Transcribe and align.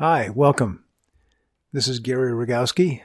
Hi, 0.00 0.30
welcome. 0.30 0.84
This 1.74 1.86
is 1.86 1.98
Gary 2.00 2.32
Rogowski 2.32 3.02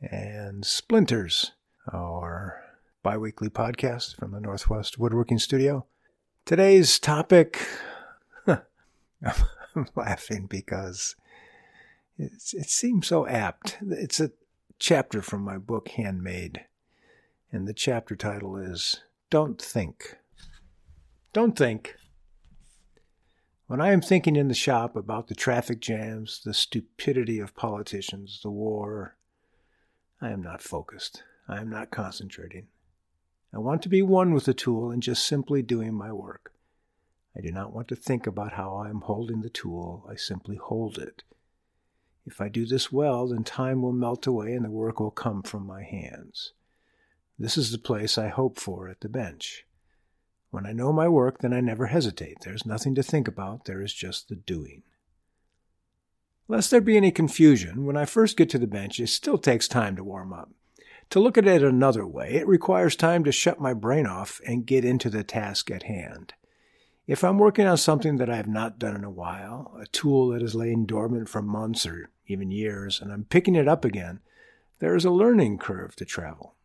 and 0.00 0.64
Splinters, 0.64 1.50
our 1.92 2.62
biweekly 3.02 3.48
podcast 3.48 4.14
from 4.14 4.30
the 4.30 4.38
Northwest 4.38 4.96
Woodworking 4.96 5.40
Studio. 5.40 5.86
Today's 6.44 7.00
topic, 7.00 7.66
I'm 8.46 9.88
laughing 9.96 10.46
because 10.46 11.16
it 12.16 12.70
seems 12.70 13.08
so 13.08 13.26
apt. 13.26 13.78
It's 13.82 14.20
a 14.20 14.30
chapter 14.78 15.22
from 15.22 15.42
my 15.42 15.58
book, 15.58 15.88
Handmade, 15.88 16.64
and 17.50 17.66
the 17.66 17.74
chapter 17.74 18.14
title 18.14 18.56
is 18.56 19.00
Don't 19.30 19.60
Think. 19.60 20.16
Don't 21.32 21.58
think. 21.58 21.96
When 23.66 23.80
I 23.80 23.90
am 23.90 24.00
thinking 24.00 24.36
in 24.36 24.46
the 24.46 24.54
shop 24.54 24.94
about 24.94 25.26
the 25.26 25.34
traffic 25.34 25.80
jams, 25.80 26.40
the 26.44 26.54
stupidity 26.54 27.40
of 27.40 27.56
politicians, 27.56 28.40
the 28.42 28.50
war, 28.50 29.16
I 30.20 30.30
am 30.30 30.40
not 30.40 30.62
focused. 30.62 31.24
I 31.48 31.60
am 31.60 31.68
not 31.68 31.90
concentrating. 31.90 32.68
I 33.52 33.58
want 33.58 33.82
to 33.82 33.88
be 33.88 34.02
one 34.02 34.32
with 34.32 34.44
the 34.44 34.54
tool 34.54 34.92
and 34.92 35.02
just 35.02 35.26
simply 35.26 35.62
doing 35.62 35.94
my 35.94 36.12
work. 36.12 36.52
I 37.36 37.40
do 37.40 37.50
not 37.50 37.72
want 37.72 37.88
to 37.88 37.96
think 37.96 38.26
about 38.26 38.52
how 38.52 38.76
I 38.76 38.88
am 38.88 39.00
holding 39.00 39.40
the 39.40 39.50
tool. 39.50 40.06
I 40.08 40.14
simply 40.14 40.56
hold 40.56 40.96
it. 40.96 41.24
If 42.24 42.40
I 42.40 42.48
do 42.48 42.66
this 42.66 42.92
well, 42.92 43.28
then 43.28 43.42
time 43.42 43.82
will 43.82 43.92
melt 43.92 44.28
away 44.28 44.52
and 44.54 44.64
the 44.64 44.70
work 44.70 45.00
will 45.00 45.10
come 45.10 45.42
from 45.42 45.66
my 45.66 45.82
hands. 45.82 46.52
This 47.36 47.58
is 47.58 47.72
the 47.72 47.78
place 47.78 48.16
I 48.16 48.28
hope 48.28 48.60
for 48.60 48.88
at 48.88 49.00
the 49.00 49.08
bench. 49.08 49.66
When 50.56 50.64
I 50.64 50.72
know 50.72 50.90
my 50.90 51.06
work, 51.06 51.40
then 51.40 51.52
I 51.52 51.60
never 51.60 51.88
hesitate. 51.88 52.38
There 52.40 52.54
is 52.54 52.64
nothing 52.64 52.94
to 52.94 53.02
think 53.02 53.28
about, 53.28 53.66
there 53.66 53.82
is 53.82 53.92
just 53.92 54.30
the 54.30 54.36
doing. 54.36 54.84
Lest 56.48 56.70
there 56.70 56.80
be 56.80 56.96
any 56.96 57.10
confusion, 57.10 57.84
when 57.84 57.94
I 57.94 58.06
first 58.06 58.38
get 58.38 58.48
to 58.50 58.58
the 58.58 58.66
bench, 58.66 58.98
it 58.98 59.08
still 59.08 59.36
takes 59.36 59.68
time 59.68 59.96
to 59.96 60.02
warm 60.02 60.32
up. 60.32 60.48
To 61.10 61.20
look 61.20 61.36
at 61.36 61.46
it 61.46 61.62
another 61.62 62.06
way, 62.06 62.36
it 62.36 62.48
requires 62.48 62.96
time 62.96 63.22
to 63.24 63.32
shut 63.32 63.60
my 63.60 63.74
brain 63.74 64.06
off 64.06 64.40
and 64.46 64.64
get 64.64 64.82
into 64.82 65.10
the 65.10 65.22
task 65.22 65.70
at 65.70 65.82
hand. 65.82 66.32
If 67.06 67.22
I'm 67.22 67.36
working 67.36 67.66
on 67.66 67.76
something 67.76 68.16
that 68.16 68.30
I 68.30 68.36
have 68.36 68.48
not 68.48 68.78
done 68.78 68.96
in 68.96 69.04
a 69.04 69.10
while, 69.10 69.76
a 69.78 69.84
tool 69.84 70.28
that 70.28 70.40
has 70.40 70.54
lain 70.54 70.86
dormant 70.86 71.28
for 71.28 71.42
months 71.42 71.84
or 71.84 72.08
even 72.28 72.50
years, 72.50 72.98
and 72.98 73.12
I'm 73.12 73.24
picking 73.24 73.56
it 73.56 73.68
up 73.68 73.84
again, 73.84 74.20
there 74.78 74.96
is 74.96 75.04
a 75.04 75.10
learning 75.10 75.58
curve 75.58 75.94
to 75.96 76.06
travel. 76.06 76.55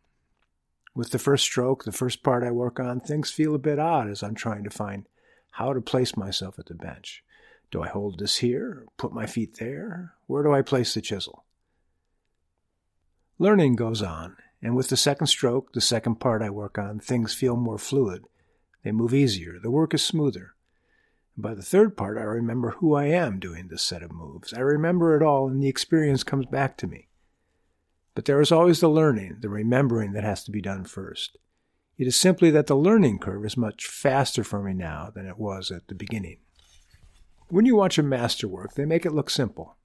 With 0.94 1.10
the 1.10 1.18
first 1.18 1.44
stroke, 1.44 1.84
the 1.84 1.92
first 1.92 2.22
part 2.22 2.44
I 2.44 2.50
work 2.50 2.78
on, 2.78 3.00
things 3.00 3.30
feel 3.30 3.54
a 3.54 3.58
bit 3.58 3.78
odd 3.78 4.10
as 4.10 4.22
I'm 4.22 4.34
trying 4.34 4.64
to 4.64 4.70
find 4.70 5.06
how 5.52 5.72
to 5.72 5.80
place 5.80 6.16
myself 6.16 6.58
at 6.58 6.66
the 6.66 6.74
bench. 6.74 7.24
Do 7.70 7.82
I 7.82 7.88
hold 7.88 8.18
this 8.18 8.38
here? 8.38 8.86
Put 8.98 9.14
my 9.14 9.26
feet 9.26 9.56
there? 9.58 10.12
Where 10.26 10.42
do 10.42 10.52
I 10.52 10.60
place 10.60 10.92
the 10.92 11.00
chisel? 11.00 11.44
Learning 13.38 13.74
goes 13.74 14.02
on, 14.02 14.36
and 14.60 14.76
with 14.76 14.88
the 14.88 14.96
second 14.96 15.28
stroke, 15.28 15.72
the 15.72 15.80
second 15.80 16.16
part 16.16 16.42
I 16.42 16.50
work 16.50 16.78
on, 16.78 16.98
things 16.98 17.32
feel 17.32 17.56
more 17.56 17.78
fluid. 17.78 18.24
They 18.84 18.92
move 18.92 19.14
easier. 19.14 19.58
The 19.58 19.70
work 19.70 19.94
is 19.94 20.02
smoother. 20.02 20.54
By 21.36 21.54
the 21.54 21.62
third 21.62 21.96
part, 21.96 22.18
I 22.18 22.22
remember 22.22 22.72
who 22.72 22.94
I 22.94 23.06
am 23.06 23.40
doing 23.40 23.68
this 23.68 23.82
set 23.82 24.02
of 24.02 24.12
moves. 24.12 24.52
I 24.52 24.60
remember 24.60 25.16
it 25.16 25.22
all, 25.22 25.48
and 25.48 25.62
the 25.62 25.68
experience 25.68 26.22
comes 26.22 26.44
back 26.44 26.76
to 26.78 26.86
me. 26.86 27.08
But 28.14 28.26
there 28.26 28.40
is 28.40 28.52
always 28.52 28.80
the 28.80 28.88
learning, 28.88 29.38
the 29.40 29.48
remembering 29.48 30.12
that 30.12 30.24
has 30.24 30.44
to 30.44 30.50
be 30.50 30.60
done 30.60 30.84
first. 30.84 31.36
It 31.96 32.06
is 32.06 32.16
simply 32.16 32.50
that 32.50 32.66
the 32.66 32.76
learning 32.76 33.18
curve 33.18 33.44
is 33.44 33.56
much 33.56 33.86
faster 33.86 34.44
for 34.44 34.62
me 34.62 34.74
now 34.74 35.10
than 35.14 35.26
it 35.26 35.38
was 35.38 35.70
at 35.70 35.88
the 35.88 35.94
beginning. 35.94 36.38
When 37.48 37.66
you 37.66 37.76
watch 37.76 37.98
a 37.98 38.02
masterwork, 38.02 38.74
they 38.74 38.84
make 38.84 39.04
it 39.04 39.12
look 39.12 39.30
simple. 39.30 39.76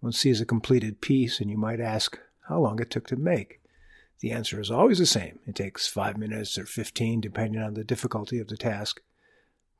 One 0.00 0.12
sees 0.12 0.40
a 0.40 0.46
completed 0.46 1.00
piece, 1.00 1.40
and 1.40 1.50
you 1.50 1.58
might 1.58 1.80
ask 1.80 2.18
how 2.48 2.60
long 2.60 2.80
it 2.80 2.90
took 2.90 3.06
to 3.08 3.16
make. 3.16 3.60
The 4.20 4.32
answer 4.32 4.60
is 4.60 4.70
always 4.70 4.98
the 4.98 5.06
same. 5.06 5.38
It 5.46 5.54
takes 5.54 5.86
five 5.86 6.18
minutes 6.18 6.58
or 6.58 6.66
fifteen, 6.66 7.20
depending 7.20 7.60
on 7.62 7.74
the 7.74 7.84
difficulty 7.84 8.38
of 8.38 8.48
the 8.48 8.56
task, 8.56 9.00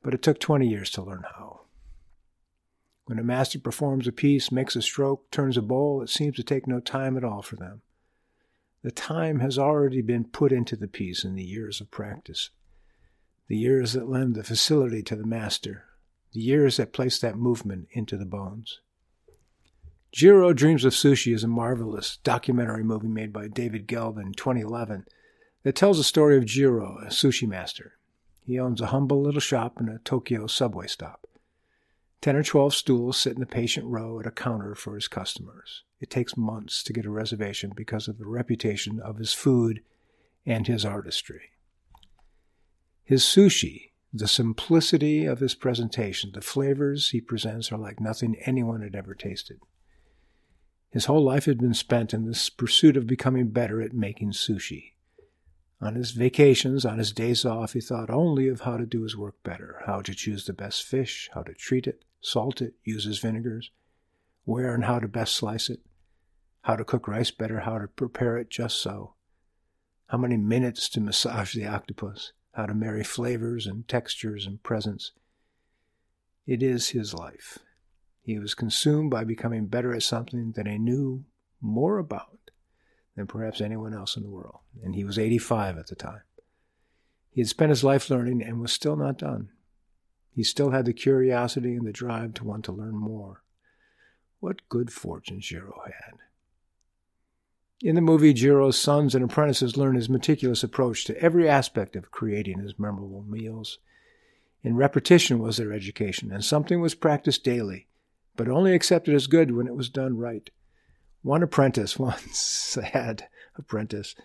but 0.01 0.13
it 0.13 0.21
took 0.23 0.39
20 0.39 0.67
years 0.67 0.89
to 0.91 1.03
learn 1.03 1.23
how. 1.37 1.60
When 3.05 3.19
a 3.19 3.23
master 3.23 3.59
performs 3.59 4.07
a 4.07 4.11
piece, 4.11 4.51
makes 4.51 4.75
a 4.75 4.81
stroke, 4.81 5.29
turns 5.31 5.57
a 5.57 5.61
bowl, 5.61 6.01
it 6.01 6.09
seems 6.09 6.35
to 6.35 6.43
take 6.43 6.67
no 6.67 6.79
time 6.79 7.17
at 7.17 7.23
all 7.23 7.41
for 7.41 7.55
them. 7.55 7.81
The 8.83 8.91
time 8.91 9.39
has 9.39 9.57
already 9.57 10.01
been 10.01 10.25
put 10.25 10.51
into 10.51 10.75
the 10.75 10.87
piece 10.87 11.23
in 11.23 11.35
the 11.35 11.43
years 11.43 11.81
of 11.81 11.91
practice, 11.91 12.49
the 13.47 13.57
years 13.57 13.93
that 13.93 14.09
lend 14.09 14.35
the 14.35 14.43
facility 14.43 15.03
to 15.03 15.15
the 15.15 15.25
master, 15.25 15.85
the 16.33 16.39
years 16.39 16.77
that 16.77 16.93
place 16.93 17.19
that 17.19 17.37
movement 17.37 17.87
into 17.91 18.17
the 18.17 18.25
bones. 18.25 18.79
Jiro 20.11 20.51
Dreams 20.51 20.83
of 20.83 20.93
Sushi 20.93 21.33
is 21.33 21.43
a 21.43 21.47
marvelous 21.47 22.17
documentary 22.17 22.83
movie 22.83 23.07
made 23.07 23.31
by 23.31 23.47
David 23.47 23.87
Gelb 23.87 24.21
in 24.21 24.33
2011 24.33 25.05
that 25.63 25.75
tells 25.75 25.97
the 25.97 26.03
story 26.03 26.37
of 26.37 26.45
Jiro, 26.45 26.97
a 27.01 27.07
sushi 27.07 27.47
master. 27.47 27.93
He 28.45 28.59
owns 28.59 28.81
a 28.81 28.87
humble 28.87 29.21
little 29.21 29.39
shop 29.39 29.79
in 29.79 29.87
a 29.87 29.99
Tokyo 29.99 30.47
subway 30.47 30.87
stop. 30.87 31.20
Ten 32.21 32.35
or 32.35 32.43
twelve 32.43 32.75
stools 32.75 33.17
sit 33.17 33.33
in 33.33 33.39
the 33.39 33.47
patient 33.47 33.87
row 33.87 34.19
at 34.19 34.27
a 34.27 34.31
counter 34.31 34.75
for 34.75 34.93
his 34.93 35.07
customers. 35.07 35.83
It 35.99 36.11
takes 36.11 36.37
months 36.37 36.83
to 36.83 36.93
get 36.93 37.05
a 37.05 37.09
reservation 37.09 37.73
because 37.75 38.07
of 38.07 38.19
the 38.19 38.27
reputation 38.27 38.99
of 38.99 39.17
his 39.17 39.33
food 39.33 39.81
and 40.45 40.67
his 40.67 40.85
artistry. 40.85 41.49
His 43.03 43.23
sushi, 43.23 43.89
the 44.13 44.27
simplicity 44.27 45.25
of 45.25 45.39
his 45.39 45.55
presentation, 45.55 46.31
the 46.33 46.41
flavors 46.41 47.09
he 47.09 47.21
presents 47.21 47.71
are 47.71 47.79
like 47.79 47.99
nothing 47.99 48.35
anyone 48.45 48.83
had 48.83 48.95
ever 48.95 49.15
tasted. 49.15 49.59
His 50.91 51.05
whole 51.05 51.23
life 51.23 51.45
had 51.45 51.57
been 51.57 51.73
spent 51.73 52.13
in 52.13 52.25
this 52.27 52.51
pursuit 52.51 52.97
of 52.97 53.07
becoming 53.07 53.47
better 53.47 53.81
at 53.81 53.93
making 53.93 54.33
sushi. 54.33 54.93
On 55.79 55.95
his 55.95 56.11
vacations, 56.11 56.85
on 56.85 56.99
his 56.99 57.11
days 57.11 57.45
off, 57.45 57.73
he 57.73 57.81
thought 57.81 58.11
only 58.11 58.47
of 58.47 58.61
how 58.61 58.77
to 58.77 58.85
do 58.85 59.01
his 59.01 59.17
work 59.17 59.41
better, 59.41 59.81
how 59.87 60.01
to 60.01 60.13
choose 60.13 60.45
the 60.45 60.53
best 60.53 60.83
fish, 60.83 61.27
how 61.33 61.41
to 61.41 61.55
treat 61.55 61.87
it, 61.87 62.03
salt 62.21 62.61
it, 62.61 62.75
use 62.83 63.05
his 63.05 63.19
vinegars, 63.19 63.71
where 64.45 64.73
and 64.73 64.85
how 64.85 64.99
to 64.99 65.07
best 65.07 65.35
slice 65.35 65.69
it, 65.69 65.81
how 66.61 66.75
to 66.75 66.85
cook 66.85 67.07
rice 67.07 67.31
better, 67.31 67.61
how 67.61 67.77
to 67.77 67.87
prepare 67.87 68.37
it 68.37 68.49
just 68.49 68.81
so, 68.81 69.15
how 70.07 70.17
many 70.17 70.37
minutes 70.37 70.87
to 70.89 71.01
massage 71.01 71.53
the 71.53 71.65
octopus, 71.65 72.33
how 72.53 72.65
to 72.65 72.73
marry 72.73 73.03
flavors 73.03 73.65
and 73.65 73.87
textures 73.87 74.45
and 74.45 74.61
presence. 74.61 75.11
It 76.45 76.61
is 76.61 76.89
his 76.89 77.13
life. 77.13 77.59
He 78.21 78.37
was 78.37 78.53
consumed 78.53 79.09
by 79.09 79.23
becoming 79.23 79.67
better 79.67 79.93
at 79.93 80.03
something 80.03 80.53
that 80.55 80.67
he 80.67 80.77
knew 80.77 81.25
more 81.59 81.97
about 81.97 82.51
than 83.15 83.27
perhaps 83.27 83.61
anyone 83.61 83.93
else 83.93 84.15
in 84.15 84.23
the 84.23 84.29
world, 84.29 84.59
and 84.83 84.95
he 84.95 85.03
was 85.03 85.17
85 85.17 85.77
at 85.77 85.87
the 85.87 85.95
time. 85.95 86.21
He 87.29 87.41
had 87.41 87.47
spent 87.47 87.69
his 87.69 87.83
life 87.83 88.09
learning 88.09 88.43
and 88.43 88.59
was 88.59 88.73
still 88.73 88.95
not 88.95 89.17
done. 89.17 89.49
He 90.33 90.43
still 90.43 90.71
had 90.71 90.85
the 90.85 90.93
curiosity 90.93 91.75
and 91.75 91.85
the 91.85 91.91
drive 91.91 92.33
to 92.35 92.43
want 92.43 92.65
to 92.65 92.71
learn 92.71 92.95
more. 92.95 93.43
What 94.39 94.67
good 94.69 94.91
fortune 94.91 95.39
Jiro 95.41 95.81
had. 95.85 96.17
In 97.83 97.95
the 97.95 98.01
movie, 98.01 98.33
Jiro's 98.33 98.79
sons 98.79 99.15
and 99.15 99.23
apprentices 99.23 99.75
learn 99.75 99.95
his 99.95 100.09
meticulous 100.09 100.63
approach 100.63 101.03
to 101.05 101.19
every 101.19 101.49
aspect 101.49 101.95
of 101.95 102.11
creating 102.11 102.59
his 102.59 102.77
memorable 102.77 103.23
meals. 103.23 103.79
In 104.63 104.75
repetition 104.75 105.39
was 105.39 105.57
their 105.57 105.73
education, 105.73 106.31
and 106.31 106.45
something 106.45 106.79
was 106.79 106.93
practiced 106.93 107.43
daily, 107.43 107.87
but 108.35 108.47
only 108.47 108.73
accepted 108.73 109.15
as 109.15 109.25
good 109.25 109.51
when 109.51 109.67
it 109.67 109.75
was 109.75 109.89
done 109.89 110.17
right. 110.17 110.49
One 111.23 111.41
apprentice, 111.41 111.97
one 111.99 112.19
sad 112.31 113.27
apprentice, 113.57 114.15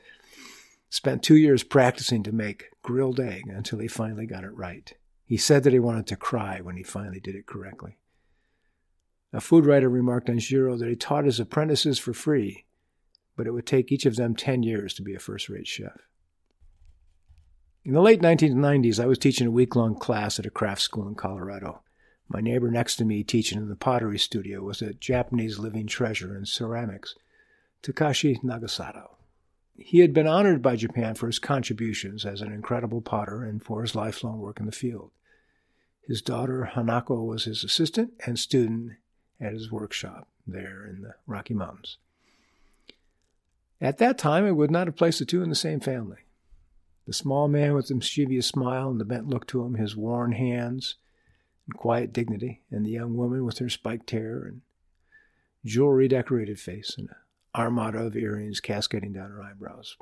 spent 0.91 1.22
two 1.22 1.37
years 1.37 1.62
practicing 1.62 2.22
to 2.25 2.33
make 2.33 2.66
grilled 2.83 3.19
egg 3.19 3.45
until 3.49 3.78
he 3.78 3.89
finally 3.89 4.27
got 4.27 4.45
it 4.45 4.55
right. 4.55 4.93
He 5.26 5.37
said 5.37 5.64
that 5.64 5.72
he 5.72 5.81
wanted 5.81 6.06
to 6.06 6.16
cry 6.16 6.60
when 6.60 6.76
he 6.76 6.84
finally 6.84 7.20
did 7.20 7.34
it 7.34 7.47
correctly. 7.47 7.98
A 9.32 9.41
food 9.41 9.66
writer 9.66 9.88
remarked 9.88 10.31
on 10.31 10.38
Jiro 10.38 10.77
that 10.78 10.89
he 10.89 10.95
taught 10.95 11.24
his 11.24 11.41
apprentices 11.41 11.98
for 11.98 12.15
free, 12.15 12.65
but 13.36 13.47
it 13.47 13.51
would 13.51 13.66
take 13.66 13.91
each 13.91 14.06
of 14.06 14.16
them 14.16 14.36
10 14.36 14.62
years 14.62 14.95
to 14.95 15.03
be 15.03 15.15
a 15.15 15.18
first 15.18 15.48
rate 15.48 15.66
chef. 15.66 16.06
In 17.84 17.92
the 17.92 18.01
late 18.01 18.21
1990s, 18.21 19.03
I 19.03 19.06
was 19.06 19.18
teaching 19.18 19.47
a 19.47 19.51
week 19.51 19.77
long 19.77 19.97
class 19.97 20.39
at 20.39 20.47
a 20.47 20.51
craft 20.51 20.80
school 20.80 21.06
in 21.06 21.16
Colorado. 21.16 21.83
My 22.28 22.41
neighbor 22.41 22.71
next 22.71 22.97
to 22.97 23.04
me 23.04 23.22
teaching 23.22 23.59
in 23.59 23.68
the 23.68 23.77
pottery 23.77 24.18
studio 24.18 24.62
was 24.62 24.80
a 24.80 24.95
Japanese 24.95 25.59
living 25.59 25.86
treasure 25.86 26.36
in 26.36 26.47
ceramics, 26.47 27.15
Takashi 27.83 28.42
Nakazato. 28.42 29.16
He 29.77 30.01
had 30.01 30.12
been 30.12 30.27
honored 30.27 30.62
by 30.62 30.77
Japan 30.77 31.15
for 31.15 31.27
his 31.27 31.39
contributions 31.39 32.24
as 32.24 32.41
an 32.41 32.53
incredible 32.53 33.03
potter 33.03 33.45
and 33.45 33.62
for 33.62 33.83
his 33.83 33.95
lifelong 33.95 34.39
work 34.39 34.59
in 34.59 34.66
the 34.66 34.72
field. 34.72 35.10
His 36.06 36.22
daughter 36.22 36.70
Hanako 36.74 37.24
was 37.26 37.44
his 37.44 37.64
assistant 37.64 38.12
and 38.24 38.38
student 38.38 38.92
at 39.41 39.53
his 39.53 39.72
workshop 39.72 40.28
there 40.47 40.86
in 40.86 41.03
the 41.03 41.14
Rocky 41.26 41.54
Mountains. 41.54 41.98
At 43.80 43.98
that 43.98 44.16
time, 44.16 44.44
I 44.44 44.53
would 44.53 44.70
not 44.70 44.86
have 44.86 44.97
placed 44.97 45.18
the 45.18 45.24
two 45.24 45.42
in 45.42 45.50
the 45.50 45.56
same 45.56 45.80
family. 45.80 46.18
The 47.06 47.12
small 47.12 47.48
man 47.48 47.74
with 47.74 47.88
the 47.88 47.94
mischievous 47.94 48.47
smile 48.47 48.91
and 48.91 49.00
the 49.00 49.04
bent 49.04 49.28
look 49.28 49.47
to 49.48 49.64
him, 49.64 49.74
his 49.74 49.97
worn 49.97 50.32
hands 50.32 50.94
and 51.66 51.76
quiet 51.76 52.12
dignity, 52.12 52.62
and 52.70 52.86
the 52.86 52.91
young 52.91 53.16
woman 53.16 53.44
with 53.44 53.58
her 53.58 53.68
spiked 53.68 54.10
hair 54.10 54.42
and 54.42 54.62
jewelry 55.64 56.08
decorated 56.08 56.58
face, 56.60 56.97
and 56.97 57.08
an 57.10 57.16
armada 57.54 57.98
of 57.98 58.16
earrings 58.16 58.60
cascading 58.60 59.12
down 59.12 59.30
her 59.30 59.42
eyebrows. 59.42 59.97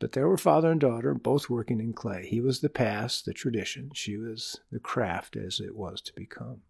But 0.00 0.12
there 0.12 0.26
were 0.26 0.38
father 0.38 0.72
and 0.72 0.80
daughter, 0.80 1.14
both 1.14 1.50
working 1.50 1.78
in 1.78 1.92
clay. 1.92 2.26
He 2.26 2.40
was 2.40 2.60
the 2.60 2.70
past, 2.70 3.26
the 3.26 3.34
tradition. 3.34 3.90
She 3.94 4.16
was 4.16 4.58
the 4.72 4.80
craft 4.80 5.36
as 5.36 5.60
it 5.60 5.76
was 5.76 6.00
to 6.00 6.14
become. 6.14 6.62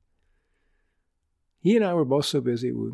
He 1.61 1.77
and 1.77 1.85
I 1.85 1.95
were 1.95 2.05
both 2.05 2.27
so 2.27 2.41
busy 2.41 2.73
we 2.73 2.91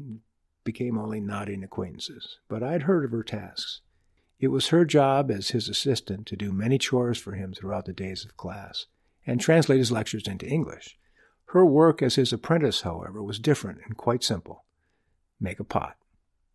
became 0.62 0.99
only 0.99 1.21
nodding 1.21 1.65
acquaintances, 1.65 2.38
but 2.49 2.62
I'd 2.62 2.83
heard 2.83 3.05
of 3.05 3.12
her 3.12 3.23
tasks. 3.23 3.81
It 4.38 4.49
was 4.49 4.69
her 4.69 4.85
job 4.85 5.31
as 5.31 5.50
his 5.50 5.71
assistant 5.71 6.27
to 6.27 6.37
do 6.37 6.53
many 6.53 6.77
chores 6.77 7.17
for 7.17 7.33
him 7.33 7.55
throughout 7.55 7.87
the 7.87 7.94
days 7.94 8.25
of 8.25 8.37
class 8.37 8.87
and 9.27 9.41
translate 9.41 9.79
his 9.79 9.93
lectures 9.93 10.29
into 10.29 10.47
English. 10.47 10.99
Her 11.47 11.65
work 11.65 12.03
as 12.03 12.17
his 12.17 12.33
apprentice, 12.33 12.83
however, 12.83 13.23
was 13.23 13.38
different 13.38 13.79
and 13.87 13.97
quite 13.97 14.23
simple. 14.23 14.65
Make 15.41 15.61
a 15.61 15.65
pot. 15.65 15.97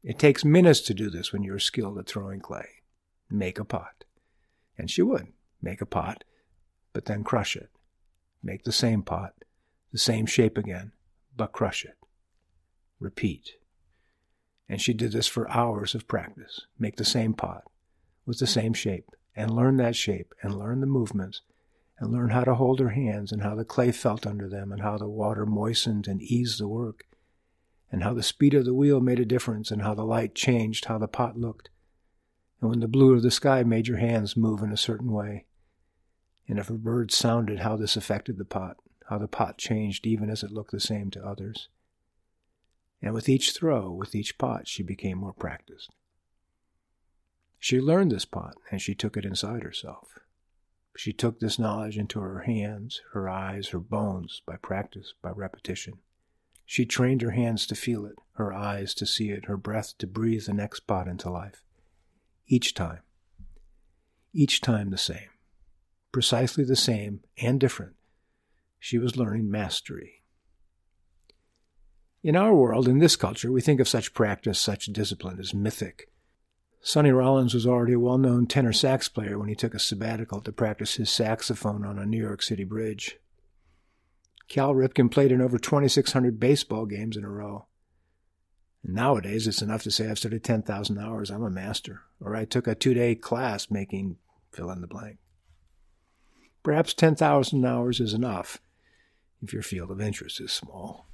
It 0.03 0.19
takes 0.19 0.45
minutes 0.45 0.81
to 0.81 0.93
do 0.93 1.09
this 1.09 1.33
when 1.33 1.41
you're 1.41 1.57
skilled 1.57 1.97
at 1.97 2.07
throwing 2.07 2.41
clay. 2.41 2.80
Make 3.31 3.59
a 3.59 3.65
pot. 3.65 4.03
And 4.77 4.91
she 4.91 5.01
would 5.01 5.27
make 5.61 5.81
a 5.81 5.85
pot, 5.85 6.23
but 6.93 7.05
then 7.05 7.23
crush 7.23 7.55
it. 7.55 7.69
Make 8.43 8.63
the 8.63 8.71
same 8.71 9.03
pot, 9.03 9.33
the 9.91 9.97
same 9.97 10.25
shape 10.25 10.57
again, 10.57 10.91
but 11.35 11.51
crush 11.51 11.85
it. 11.85 11.97
Repeat. 12.99 13.53
And 14.67 14.81
she 14.81 14.93
did 14.93 15.11
this 15.11 15.27
for 15.27 15.49
hours 15.49 15.95
of 15.95 16.07
practice. 16.07 16.61
Make 16.79 16.95
the 16.95 17.05
same 17.05 17.33
pot 17.33 17.63
with 18.25 18.39
the 18.39 18.47
same 18.47 18.73
shape, 18.73 19.11
and 19.35 19.55
learn 19.55 19.77
that 19.77 19.95
shape, 19.95 20.33
and 20.41 20.57
learn 20.57 20.81
the 20.81 20.87
movements, 20.87 21.41
and 21.99 22.11
learn 22.11 22.29
how 22.29 22.43
to 22.43 22.55
hold 22.55 22.79
her 22.79 22.89
hands, 22.89 23.31
and 23.31 23.41
how 23.41 23.55
the 23.55 23.65
clay 23.65 23.91
felt 23.91 24.27
under 24.27 24.47
them, 24.47 24.71
and 24.71 24.81
how 24.81 24.97
the 24.97 25.07
water 25.07 25.45
moistened 25.45 26.07
and 26.07 26.21
eased 26.21 26.59
the 26.59 26.67
work, 26.67 27.05
and 27.91 28.03
how 28.03 28.13
the 28.13 28.23
speed 28.23 28.53
of 28.53 28.65
the 28.65 28.73
wheel 28.73 28.99
made 28.99 29.19
a 29.19 29.25
difference, 29.25 29.71
and 29.71 29.81
how 29.81 29.93
the 29.93 30.05
light 30.05 30.35
changed 30.35 30.85
how 30.85 30.97
the 30.97 31.07
pot 31.07 31.37
looked, 31.37 31.69
and 32.61 32.69
when 32.69 32.79
the 32.79 32.87
blue 32.87 33.13
of 33.15 33.23
the 33.23 33.31
sky 33.31 33.63
made 33.63 33.87
your 33.87 33.97
hands 33.97 34.37
move 34.37 34.61
in 34.61 34.71
a 34.71 34.77
certain 34.77 35.11
way, 35.11 35.45
and 36.47 36.59
if 36.59 36.69
a 36.69 36.73
bird 36.73 37.11
sounded, 37.11 37.59
how 37.59 37.75
this 37.75 37.97
affected 37.97 38.37
the 38.37 38.45
pot, 38.45 38.77
how 39.09 39.17
the 39.17 39.27
pot 39.27 39.57
changed 39.57 40.05
even 40.05 40.29
as 40.29 40.43
it 40.43 40.51
looked 40.51 40.71
the 40.71 40.79
same 40.79 41.09
to 41.11 41.25
others. 41.25 41.69
And 43.01 43.13
with 43.13 43.27
each 43.27 43.51
throw, 43.51 43.91
with 43.91 44.13
each 44.13 44.37
pot, 44.37 44.67
she 44.67 44.83
became 44.83 45.17
more 45.17 45.33
practiced. 45.33 45.89
She 47.57 47.79
learned 47.79 48.11
this 48.11 48.25
pot, 48.25 48.55
and 48.71 48.81
she 48.81 48.93
took 48.93 49.17
it 49.17 49.25
inside 49.25 49.63
herself. 49.63 50.19
She 50.95 51.13
took 51.13 51.39
this 51.39 51.57
knowledge 51.57 51.97
into 51.97 52.19
her 52.19 52.41
hands, 52.41 53.01
her 53.13 53.29
eyes, 53.29 53.69
her 53.69 53.79
bones, 53.79 54.41
by 54.45 54.57
practice, 54.57 55.13
by 55.21 55.31
repetition. 55.31 55.95
She 56.65 56.85
trained 56.85 57.21
her 57.21 57.31
hands 57.31 57.65
to 57.67 57.75
feel 57.75 58.05
it, 58.05 58.15
her 58.33 58.53
eyes 58.53 58.93
to 58.95 59.05
see 59.05 59.29
it, 59.29 59.45
her 59.45 59.57
breath 59.57 59.97
to 59.99 60.07
breathe 60.07 60.45
the 60.45 60.53
next 60.53 60.81
pot 60.81 61.07
into 61.07 61.29
life. 61.29 61.63
Each 62.51 62.73
time. 62.73 62.99
Each 64.33 64.59
time 64.59 64.89
the 64.89 64.97
same. 64.97 65.29
Precisely 66.11 66.63
the 66.63 66.75
same 66.75 67.21
and 67.41 67.59
different. 67.59 67.93
She 68.77 68.97
was 68.97 69.15
learning 69.15 69.49
mastery. 69.49 70.23
In 72.21 72.35
our 72.35 72.53
world, 72.53 72.87
in 72.87 72.99
this 72.99 73.15
culture, 73.15 73.51
we 73.51 73.61
think 73.61 73.79
of 73.79 73.87
such 73.87 74.13
practice, 74.13 74.59
such 74.59 74.87
discipline 74.87 75.39
as 75.39 75.53
mythic, 75.53 76.11
Sonny 76.83 77.11
Rollins 77.11 77.53
was 77.53 77.67
already 77.67 77.93
a 77.93 77.99
well 77.99 78.17
known 78.17 78.47
tenor 78.47 78.73
sax 78.73 79.07
player 79.07 79.37
when 79.37 79.47
he 79.47 79.55
took 79.55 79.75
a 79.75 79.79
sabbatical 79.79 80.41
to 80.41 80.51
practice 80.51 80.95
his 80.95 81.11
saxophone 81.11 81.85
on 81.85 81.99
a 81.99 82.05
New 82.05 82.19
York 82.19 82.41
City 82.41 82.63
bridge. 82.63 83.17
Cal 84.47 84.73
Ripken 84.73 85.09
played 85.09 85.31
in 85.31 85.41
over 85.41 85.59
2,600 85.59 86.39
baseball 86.39 86.85
games 86.85 87.15
in 87.15 87.23
a 87.23 87.29
row. 87.29 87.67
Nowadays, 88.83 89.47
it's 89.47 89.61
enough 89.61 89.83
to 89.83 89.91
say 89.91 90.09
I've 90.09 90.19
studied 90.19 90.43
10,000 90.43 90.97
hours, 90.97 91.29
I'm 91.29 91.43
a 91.43 91.49
master, 91.49 92.01
or 92.19 92.35
I 92.35 92.45
took 92.45 92.67
a 92.67 92.75
two 92.75 92.93
day 92.93 93.15
class 93.15 93.69
making 93.69 94.17
fill 94.51 94.71
in 94.71 94.81
the 94.81 94.87
blank. 94.87 95.17
Perhaps 96.63 96.93
10,000 96.93 97.65
hours 97.65 97.99
is 97.99 98.13
enough 98.13 98.59
if 99.41 99.53
your 99.53 99.63
field 99.63 99.91
of 99.91 100.01
interest 100.01 100.39
is 100.39 100.51
small. 100.51 101.07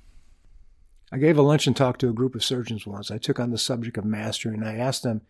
I 1.11 1.17
gave 1.17 1.37
a 1.37 1.41
luncheon 1.41 1.73
talk 1.73 1.97
to 1.99 2.09
a 2.09 2.13
group 2.13 2.35
of 2.35 2.43
surgeons 2.43 2.85
once. 2.85 3.11
I 3.11 3.17
took 3.17 3.39
on 3.39 3.51
the 3.51 3.57
subject 3.57 3.97
of 3.97 4.03
mastery 4.05 4.53
and 4.53 4.65
I 4.65 4.75
asked 4.75 5.03
them 5.03 5.21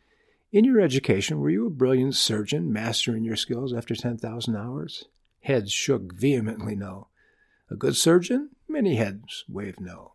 in 0.51 0.63
your 0.63 0.79
education, 0.79 1.39
were 1.39 1.49
you 1.49 1.67
a 1.67 1.71
brilliant 1.71 2.15
surgeon, 2.15 2.71
mastering 2.71 3.23
your 3.23 3.35
skills 3.35 3.73
after 3.73 3.95
10,000 3.95 4.55
hours? 4.55 5.05
Heads 5.41 5.71
shook 5.71 6.13
vehemently 6.13 6.75
no. 6.75 7.09
A 7.69 7.75
good 7.75 7.95
surgeon? 7.95 8.51
Many 8.67 8.95
heads 8.95 9.43
waved 9.47 9.81
no. 9.81 10.13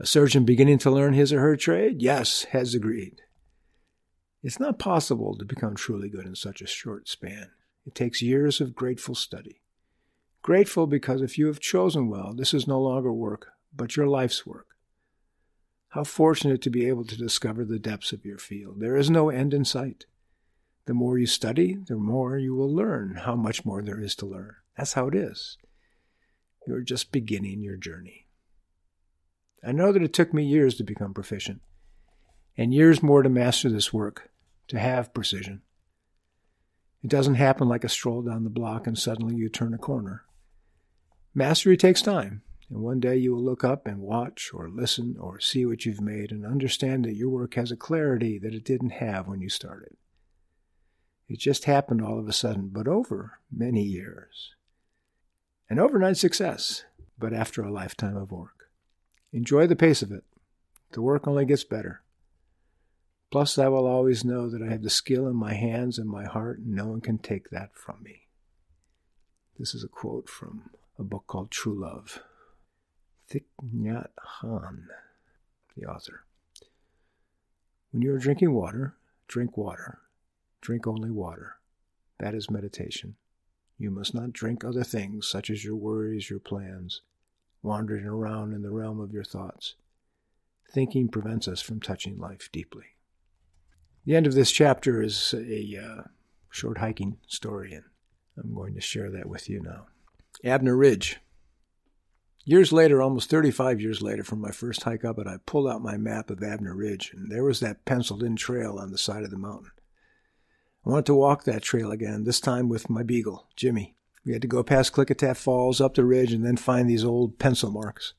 A 0.00 0.06
surgeon 0.06 0.44
beginning 0.44 0.78
to 0.78 0.90
learn 0.90 1.14
his 1.14 1.32
or 1.32 1.40
her 1.40 1.56
trade? 1.56 2.02
Yes, 2.02 2.44
heads 2.44 2.74
agreed. 2.74 3.22
It's 4.42 4.60
not 4.60 4.78
possible 4.78 5.36
to 5.38 5.44
become 5.44 5.74
truly 5.74 6.08
good 6.08 6.26
in 6.26 6.34
such 6.34 6.60
a 6.60 6.66
short 6.66 7.08
span. 7.08 7.50
It 7.86 7.94
takes 7.94 8.20
years 8.20 8.60
of 8.60 8.74
grateful 8.74 9.14
study. 9.14 9.62
Grateful 10.42 10.86
because 10.86 11.22
if 11.22 11.38
you 11.38 11.46
have 11.46 11.60
chosen 11.60 12.08
well, 12.08 12.34
this 12.34 12.52
is 12.52 12.66
no 12.66 12.80
longer 12.80 13.12
work, 13.12 13.52
but 13.74 13.96
your 13.96 14.06
life's 14.06 14.44
work. 14.44 14.66
How 15.90 16.04
fortunate 16.04 16.60
to 16.62 16.70
be 16.70 16.88
able 16.88 17.04
to 17.04 17.16
discover 17.16 17.64
the 17.64 17.78
depths 17.78 18.12
of 18.12 18.26
your 18.26 18.38
field. 18.38 18.80
There 18.80 18.96
is 18.96 19.08
no 19.08 19.30
end 19.30 19.54
in 19.54 19.64
sight. 19.64 20.06
The 20.86 20.92
more 20.92 21.16
you 21.16 21.26
study, 21.26 21.78
the 21.86 21.96
more 21.96 22.36
you 22.36 22.54
will 22.54 22.74
learn 22.74 23.14
how 23.24 23.36
much 23.36 23.64
more 23.64 23.80
there 23.80 24.00
is 24.00 24.14
to 24.16 24.26
learn. 24.26 24.56
That's 24.76 24.94
how 24.94 25.06
it 25.06 25.14
is. 25.14 25.56
You're 26.66 26.80
just 26.80 27.12
beginning 27.12 27.62
your 27.62 27.76
journey. 27.76 28.23
I 29.66 29.72
know 29.72 29.92
that 29.92 30.02
it 30.02 30.12
took 30.12 30.34
me 30.34 30.44
years 30.44 30.76
to 30.76 30.84
become 30.84 31.14
proficient, 31.14 31.62
and 32.56 32.74
years 32.74 33.02
more 33.02 33.22
to 33.22 33.28
master 33.28 33.70
this 33.70 33.92
work, 33.92 34.30
to 34.68 34.78
have 34.78 35.14
precision. 35.14 35.62
It 37.02 37.10
doesn't 37.10 37.34
happen 37.34 37.68
like 37.68 37.84
a 37.84 37.88
stroll 37.88 38.22
down 38.22 38.44
the 38.44 38.50
block 38.50 38.86
and 38.86 38.98
suddenly 38.98 39.34
you 39.36 39.48
turn 39.48 39.74
a 39.74 39.78
corner. 39.78 40.24
Mastery 41.34 41.76
takes 41.76 42.00
time, 42.00 42.42
and 42.70 42.80
one 42.80 43.00
day 43.00 43.16
you 43.16 43.34
will 43.34 43.44
look 43.44 43.64
up 43.64 43.86
and 43.86 43.98
watch 44.00 44.50
or 44.54 44.68
listen 44.68 45.16
or 45.18 45.40
see 45.40 45.66
what 45.66 45.84
you've 45.84 46.00
made 46.00 46.30
and 46.30 46.46
understand 46.46 47.04
that 47.04 47.16
your 47.16 47.28
work 47.28 47.54
has 47.54 47.70
a 47.70 47.76
clarity 47.76 48.38
that 48.38 48.54
it 48.54 48.64
didn't 48.64 48.90
have 48.90 49.28
when 49.28 49.40
you 49.40 49.48
started. 49.48 49.96
It 51.28 51.38
just 51.38 51.64
happened 51.64 52.02
all 52.02 52.18
of 52.18 52.28
a 52.28 52.32
sudden, 52.32 52.68
but 52.72 52.86
over 52.86 53.38
many 53.50 53.82
years. 53.82 54.54
An 55.68 55.78
overnight 55.78 56.18
success, 56.18 56.84
but 57.18 57.32
after 57.32 57.62
a 57.62 57.72
lifetime 57.72 58.16
of 58.16 58.30
work. 58.30 58.53
Enjoy 59.34 59.66
the 59.66 59.74
pace 59.74 60.00
of 60.00 60.12
it. 60.12 60.22
The 60.92 61.02
work 61.02 61.26
only 61.26 61.44
gets 61.44 61.64
better. 61.64 62.02
Plus, 63.32 63.58
I 63.58 63.66
will 63.66 63.84
always 63.84 64.24
know 64.24 64.48
that 64.48 64.62
I 64.62 64.70
have 64.70 64.82
the 64.82 64.90
skill 64.90 65.26
in 65.26 65.34
my 65.34 65.54
hands 65.54 65.98
and 65.98 66.08
my 66.08 66.24
heart, 66.24 66.60
and 66.60 66.68
no 66.68 66.86
one 66.86 67.00
can 67.00 67.18
take 67.18 67.50
that 67.50 67.74
from 67.74 68.00
me. 68.04 68.28
This 69.58 69.74
is 69.74 69.82
a 69.82 69.88
quote 69.88 70.28
from 70.28 70.70
a 71.00 71.02
book 71.02 71.24
called 71.26 71.50
True 71.50 71.74
Love 71.74 72.20
Thich 73.28 73.42
Nhat 73.60 74.10
Hanh, 74.40 74.84
the 75.76 75.84
author. 75.84 76.22
When 77.90 78.02
you 78.02 78.14
are 78.14 78.20
drinking 78.20 78.52
water, 78.52 78.94
drink 79.26 79.56
water. 79.56 79.98
Drink 80.60 80.86
only 80.86 81.10
water. 81.10 81.56
That 82.20 82.36
is 82.36 82.48
meditation. 82.48 83.16
You 83.78 83.90
must 83.90 84.14
not 84.14 84.32
drink 84.32 84.62
other 84.62 84.84
things, 84.84 85.26
such 85.26 85.50
as 85.50 85.64
your 85.64 85.74
worries, 85.74 86.30
your 86.30 86.38
plans, 86.38 87.00
wandering 87.64 88.04
around 88.04 88.52
in 88.52 88.62
the 88.62 88.70
realm 88.70 89.00
of 89.00 89.12
your 89.12 89.24
thoughts. 89.24 89.74
Thinking 90.70 91.08
prevents 91.08 91.48
us 91.48 91.60
from 91.60 91.80
touching 91.80 92.18
life 92.18 92.48
deeply. 92.52 92.84
The 94.04 94.14
end 94.14 94.26
of 94.26 94.34
this 94.34 94.52
chapter 94.52 95.02
is 95.02 95.34
a 95.36 95.78
uh, 95.82 96.02
short 96.50 96.78
hiking 96.78 97.16
story, 97.26 97.72
and 97.72 97.84
I'm 98.36 98.54
going 98.54 98.74
to 98.74 98.80
share 98.80 99.10
that 99.10 99.28
with 99.28 99.48
you 99.48 99.60
now. 99.62 99.86
Abner 100.44 100.76
Ridge, 100.76 101.18
Years 102.46 102.74
later, 102.74 103.00
almost 103.00 103.30
35 103.30 103.80
years 103.80 104.02
later 104.02 104.22
from 104.22 104.42
my 104.42 104.50
first 104.50 104.82
hike 104.82 105.02
up 105.02 105.18
it, 105.18 105.26
I 105.26 105.38
pulled 105.46 105.66
out 105.66 105.80
my 105.80 105.96
map 105.96 106.28
of 106.28 106.42
Abner 106.42 106.76
Ridge, 106.76 107.10
and 107.14 107.32
there 107.32 107.42
was 107.42 107.60
that 107.60 107.86
penciled 107.86 108.22
in 108.22 108.36
trail 108.36 108.78
on 108.78 108.90
the 108.90 108.98
side 108.98 109.22
of 109.22 109.30
the 109.30 109.38
mountain. 109.38 109.70
I 110.84 110.90
wanted 110.90 111.06
to 111.06 111.14
walk 111.14 111.44
that 111.44 111.62
trail 111.62 111.90
again, 111.90 112.24
this 112.24 112.40
time 112.40 112.68
with 112.68 112.90
my 112.90 113.02
beagle, 113.02 113.48
Jimmy. 113.56 113.96
We 114.24 114.32
had 114.32 114.42
to 114.42 114.48
go 114.48 114.62
past 114.62 114.92
Klickitat 114.92 115.36
Falls, 115.36 115.80
up 115.80 115.94
the 115.94 116.04
ridge, 116.04 116.32
and 116.32 116.44
then 116.44 116.56
find 116.56 116.88
these 116.88 117.04
old 117.04 117.38
pencil 117.38 117.70
marks. 117.70 118.14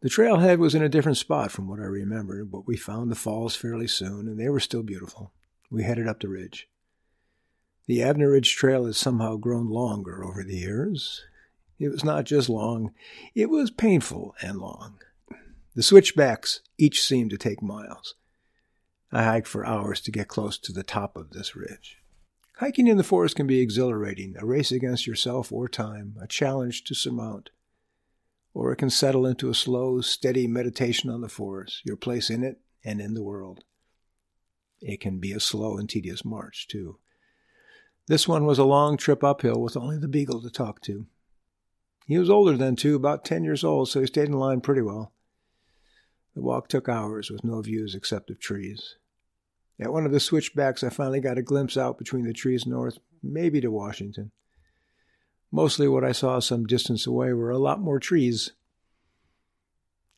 The 0.00 0.08
trailhead 0.08 0.58
was 0.58 0.74
in 0.74 0.82
a 0.82 0.88
different 0.88 1.18
spot 1.18 1.50
from 1.50 1.66
what 1.68 1.80
I 1.80 1.84
remembered, 1.84 2.50
but 2.50 2.66
we 2.66 2.76
found 2.76 3.10
the 3.10 3.16
falls 3.16 3.56
fairly 3.56 3.88
soon, 3.88 4.28
and 4.28 4.38
they 4.38 4.48
were 4.48 4.60
still 4.60 4.82
beautiful. 4.82 5.32
We 5.70 5.82
headed 5.82 6.06
up 6.06 6.20
the 6.20 6.28
ridge. 6.28 6.68
The 7.86 8.02
Abner 8.02 8.30
Ridge 8.30 8.54
Trail 8.54 8.84
has 8.84 8.98
somehow 8.98 9.36
grown 9.36 9.68
longer 9.68 10.22
over 10.22 10.44
the 10.44 10.56
years, 10.56 11.24
it 11.78 11.90
was 11.90 12.04
not 12.04 12.24
just 12.24 12.48
long, 12.48 12.92
it 13.34 13.48
was 13.48 13.70
painful 13.70 14.34
and 14.42 14.58
long. 14.58 14.98
The 15.74 15.82
switchbacks 15.82 16.60
each 16.76 17.02
seemed 17.02 17.30
to 17.30 17.38
take 17.38 17.62
miles. 17.62 18.14
I 19.12 19.22
hiked 19.22 19.46
for 19.46 19.64
hours 19.64 20.00
to 20.02 20.10
get 20.10 20.28
close 20.28 20.58
to 20.58 20.72
the 20.72 20.82
top 20.82 21.16
of 21.16 21.30
this 21.30 21.54
ridge. 21.54 21.98
Hiking 22.58 22.88
in 22.88 22.96
the 22.96 23.04
forest 23.04 23.36
can 23.36 23.46
be 23.46 23.60
exhilarating, 23.60 24.34
a 24.36 24.44
race 24.44 24.72
against 24.72 25.06
yourself 25.06 25.52
or 25.52 25.68
time, 25.68 26.16
a 26.20 26.26
challenge 26.26 26.82
to 26.84 26.94
surmount. 26.94 27.50
or 28.54 28.72
it 28.72 28.76
can 28.76 28.90
settle 28.90 29.24
into 29.24 29.48
a 29.48 29.54
slow, 29.54 30.00
steady 30.00 30.48
meditation 30.48 31.08
on 31.10 31.20
the 31.20 31.28
forest, 31.28 31.82
your 31.84 31.96
place 31.96 32.28
in 32.28 32.42
it 32.42 32.60
and 32.84 33.00
in 33.00 33.14
the 33.14 33.22
world. 33.22 33.62
It 34.80 35.00
can 35.00 35.20
be 35.20 35.30
a 35.32 35.38
slow 35.38 35.78
and 35.78 35.88
tedious 35.88 36.24
march, 36.24 36.66
too. 36.66 36.98
This 38.08 38.26
one 38.26 38.46
was 38.46 38.58
a 38.58 38.64
long 38.64 38.96
trip 38.96 39.22
uphill 39.22 39.60
with 39.60 39.76
only 39.76 39.96
the 39.96 40.08
beagle 40.08 40.42
to 40.42 40.50
talk 40.50 40.80
to. 40.82 41.06
He 42.06 42.18
was 42.18 42.28
older 42.28 42.56
then, 42.56 42.74
too, 42.74 42.96
about 42.96 43.24
ten 43.24 43.44
years 43.44 43.62
old, 43.62 43.88
so 43.90 44.00
he 44.00 44.06
stayed 44.06 44.26
in 44.26 44.32
line 44.32 44.60
pretty 44.60 44.82
well. 44.82 45.12
The 46.34 46.42
walk 46.42 46.66
took 46.66 46.88
hours 46.88 47.30
with 47.30 47.44
no 47.44 47.60
views 47.60 47.94
except 47.94 48.30
of 48.30 48.40
trees. 48.40 48.96
At 49.80 49.92
one 49.92 50.04
of 50.04 50.12
the 50.12 50.20
switchbacks, 50.20 50.82
I 50.82 50.88
finally 50.88 51.20
got 51.20 51.38
a 51.38 51.42
glimpse 51.42 51.76
out 51.76 51.98
between 51.98 52.24
the 52.24 52.32
trees 52.32 52.66
north, 52.66 52.98
maybe 53.22 53.60
to 53.60 53.70
Washington. 53.70 54.32
Mostly 55.52 55.88
what 55.88 56.04
I 56.04 56.12
saw 56.12 56.40
some 56.40 56.66
distance 56.66 57.06
away 57.06 57.32
were 57.32 57.50
a 57.50 57.58
lot 57.58 57.80
more 57.80 58.00
trees. 58.00 58.52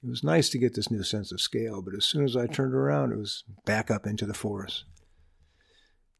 It 0.03 0.09
was 0.09 0.25
nice 0.25 0.49
to 0.51 0.59
get 0.59 0.75
this 0.75 0.91
new 0.91 1.03
sense 1.03 1.31
of 1.31 1.43
scale, 1.43 1.83
but 1.83 1.95
as 1.95 2.07
soon 2.07 2.25
as 2.25 2.37
I 2.37 2.47
turned 2.47 2.75
around, 2.75 3.13
it 3.13 3.19
was 3.19 3.45
back 3.67 3.91
up 3.91 4.07
into 4.07 4.25
the 4.25 4.35
forest. 4.35 4.85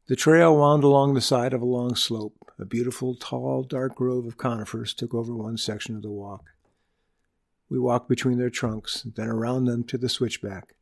The 0.07 0.15
trail 0.15 0.55
wound 0.55 0.83
along 0.83 1.13
the 1.13 1.21
side 1.21 1.53
of 1.53 1.61
a 1.61 1.65
long 1.65 1.95
slope. 1.95 2.35
A 2.59 2.65
beautiful, 2.65 3.15
tall, 3.15 3.63
dark 3.63 3.95
grove 3.95 4.25
of 4.25 4.37
conifers 4.37 4.93
took 4.93 5.15
over 5.15 5.35
one 5.35 5.57
section 5.57 5.95
of 5.95 6.03
the 6.03 6.11
walk. 6.11 6.43
We 7.69 7.79
walked 7.79 8.07
between 8.07 8.37
their 8.37 8.49
trunks, 8.49 9.03
then 9.15 9.29
around 9.29 9.65
them 9.65 9.83
to 9.85 9.97
the 9.97 10.09
switchback, 10.09 10.75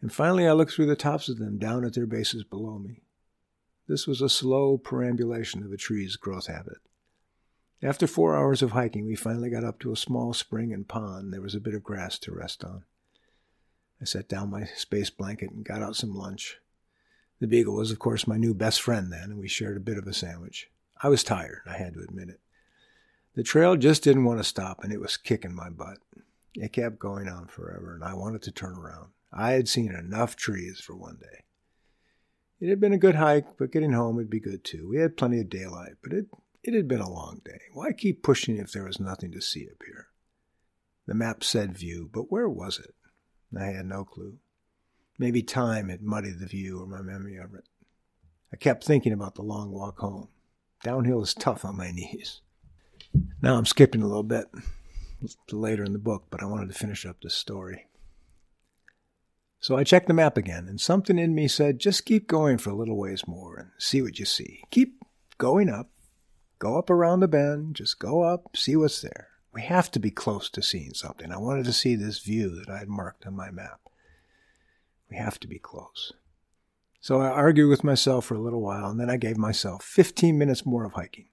and 0.00 0.12
finally 0.12 0.46
I 0.46 0.52
looked 0.52 0.72
through 0.72 0.86
the 0.86 0.96
tops 0.96 1.28
of 1.28 1.38
them 1.38 1.58
down 1.58 1.84
at 1.84 1.94
their 1.94 2.06
bases 2.06 2.44
below 2.44 2.78
me. 2.78 3.02
This 3.88 4.06
was 4.06 4.20
a 4.20 4.28
slow 4.28 4.78
perambulation 4.78 5.64
of 5.64 5.72
a 5.72 5.76
tree's 5.76 6.16
growth 6.16 6.46
habit. 6.46 6.78
After 7.82 8.06
four 8.06 8.36
hours 8.36 8.60
of 8.60 8.72
hiking, 8.72 9.06
we 9.06 9.14
finally 9.14 9.50
got 9.50 9.64
up 9.64 9.78
to 9.80 9.92
a 9.92 9.96
small 9.96 10.32
spring 10.34 10.72
and 10.72 10.86
pond. 10.86 11.32
There 11.32 11.40
was 11.40 11.54
a 11.54 11.60
bit 11.60 11.74
of 11.74 11.84
grass 11.84 12.18
to 12.20 12.34
rest 12.34 12.64
on. 12.64 12.84
I 14.00 14.04
set 14.04 14.28
down 14.28 14.50
my 14.50 14.64
space 14.76 15.10
blanket 15.10 15.50
and 15.50 15.64
got 15.64 15.82
out 15.82 15.96
some 15.96 16.14
lunch. 16.14 16.58
The 17.40 17.46
beagle 17.46 17.76
was, 17.76 17.90
of 17.90 17.98
course, 17.98 18.26
my 18.26 18.36
new 18.36 18.52
best 18.52 18.80
friend 18.80 19.12
then, 19.12 19.30
and 19.30 19.38
we 19.38 19.48
shared 19.48 19.76
a 19.76 19.80
bit 19.80 19.96
of 19.96 20.06
a 20.06 20.12
sandwich. 20.12 20.70
I 21.00 21.08
was 21.08 21.22
tired, 21.22 21.62
I 21.66 21.76
had 21.76 21.94
to 21.94 22.00
admit 22.00 22.28
it. 22.28 22.40
The 23.34 23.44
trail 23.44 23.76
just 23.76 24.02
didn't 24.02 24.24
want 24.24 24.40
to 24.40 24.44
stop, 24.44 24.82
and 24.82 24.92
it 24.92 25.00
was 25.00 25.16
kicking 25.16 25.54
my 25.54 25.70
butt. 25.70 25.98
It 26.54 26.72
kept 26.72 26.98
going 26.98 27.28
on 27.28 27.46
forever, 27.46 27.94
and 27.94 28.02
I 28.02 28.14
wanted 28.14 28.42
to 28.42 28.50
turn 28.50 28.74
around. 28.74 29.10
I 29.32 29.52
had 29.52 29.68
seen 29.68 29.94
enough 29.94 30.36
trees 30.36 30.80
for 30.80 30.96
one 30.96 31.18
day. 31.20 31.44
It 32.60 32.68
had 32.70 32.80
been 32.80 32.92
a 32.92 32.98
good 32.98 33.14
hike, 33.14 33.56
but 33.56 33.72
getting 33.72 33.92
home 33.92 34.16
would 34.16 34.30
be 34.30 34.40
good 34.40 34.64
too. 34.64 34.88
We 34.88 34.98
had 34.98 35.16
plenty 35.16 35.40
of 35.40 35.48
daylight, 35.48 35.94
but 36.02 36.12
it 36.12 36.26
it 36.62 36.74
had 36.74 36.88
been 36.88 37.00
a 37.00 37.10
long 37.10 37.40
day. 37.44 37.60
Why 37.72 37.92
keep 37.92 38.22
pushing 38.22 38.56
if 38.56 38.72
there 38.72 38.84
was 38.84 38.98
nothing 38.98 39.32
to 39.32 39.40
see 39.40 39.68
up 39.70 39.82
here? 39.86 40.08
The 41.06 41.14
map 41.14 41.44
said 41.44 41.78
view, 41.78 42.10
but 42.12 42.30
where 42.32 42.48
was 42.48 42.78
it? 42.78 42.94
I 43.56 43.66
had 43.66 43.86
no 43.86 44.04
clue. 44.04 44.38
Maybe 45.18 45.42
time 45.42 45.88
had 45.88 46.02
muddied 46.02 46.38
the 46.38 46.46
view 46.46 46.82
or 46.82 46.86
my 46.86 47.00
memory 47.00 47.36
of 47.36 47.54
it. 47.54 47.64
I 48.52 48.56
kept 48.56 48.84
thinking 48.84 49.12
about 49.12 49.34
the 49.34 49.42
long 49.42 49.70
walk 49.70 49.98
home. 50.00 50.28
Downhill 50.82 51.22
is 51.22 51.34
tough 51.34 51.64
on 51.64 51.76
my 51.76 51.90
knees. 51.92 52.40
Now 53.40 53.56
I'm 53.56 53.66
skipping 53.66 54.02
a 54.02 54.06
little 54.06 54.22
bit 54.22 54.46
later 55.50 55.84
in 55.84 55.92
the 55.92 55.98
book, 55.98 56.26
but 56.30 56.42
I 56.42 56.46
wanted 56.46 56.68
to 56.68 56.78
finish 56.78 57.06
up 57.06 57.20
this 57.22 57.34
story. 57.34 57.86
So 59.60 59.76
I 59.76 59.84
checked 59.84 60.06
the 60.06 60.14
map 60.14 60.36
again, 60.36 60.68
and 60.68 60.80
something 60.80 61.18
in 61.18 61.34
me 61.34 61.48
said, 61.48 61.80
just 61.80 62.04
keep 62.04 62.28
going 62.28 62.58
for 62.58 62.70
a 62.70 62.76
little 62.76 62.96
ways 62.96 63.26
more 63.26 63.56
and 63.56 63.70
see 63.78 64.00
what 64.02 64.18
you 64.18 64.24
see. 64.24 64.62
Keep 64.70 65.02
going 65.38 65.68
up, 65.68 65.90
Go 66.58 66.76
up 66.76 66.90
around 66.90 67.20
the 67.20 67.28
bend, 67.28 67.76
just 67.76 68.00
go 68.00 68.22
up, 68.22 68.56
see 68.56 68.74
what's 68.74 69.00
there. 69.00 69.28
We 69.52 69.62
have 69.62 69.90
to 69.92 70.00
be 70.00 70.10
close 70.10 70.50
to 70.50 70.62
seeing 70.62 70.92
something. 70.92 71.30
I 71.30 71.38
wanted 71.38 71.64
to 71.66 71.72
see 71.72 71.94
this 71.94 72.18
view 72.18 72.50
that 72.56 72.68
I 72.68 72.78
had 72.78 72.88
marked 72.88 73.26
on 73.26 73.36
my 73.36 73.50
map. 73.50 73.80
We 75.08 75.16
have 75.16 75.38
to 75.40 75.48
be 75.48 75.58
close. 75.58 76.12
So 77.00 77.20
I 77.20 77.28
argued 77.28 77.70
with 77.70 77.84
myself 77.84 78.24
for 78.24 78.34
a 78.34 78.40
little 78.40 78.60
while, 78.60 78.90
and 78.90 78.98
then 78.98 79.08
I 79.08 79.16
gave 79.16 79.38
myself 79.38 79.84
15 79.84 80.36
minutes 80.36 80.66
more 80.66 80.84
of 80.84 80.94
hiking. 80.94 81.28